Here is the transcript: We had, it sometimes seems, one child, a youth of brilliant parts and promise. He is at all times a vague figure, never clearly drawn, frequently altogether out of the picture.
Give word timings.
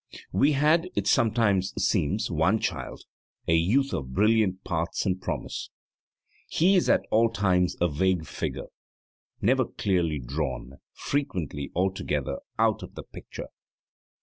We 0.31 0.53
had, 0.53 0.89
it 0.95 1.05
sometimes 1.05 1.75
seems, 1.77 2.31
one 2.31 2.57
child, 2.57 3.03
a 3.47 3.53
youth 3.55 3.93
of 3.93 4.15
brilliant 4.15 4.63
parts 4.63 5.05
and 5.05 5.21
promise. 5.21 5.69
He 6.47 6.75
is 6.75 6.89
at 6.89 7.03
all 7.11 7.29
times 7.29 7.75
a 7.79 7.87
vague 7.87 8.25
figure, 8.25 8.69
never 9.43 9.63
clearly 9.65 10.17
drawn, 10.17 10.79
frequently 10.91 11.69
altogether 11.75 12.39
out 12.57 12.81
of 12.81 12.95
the 12.95 13.03
picture. 13.03 13.49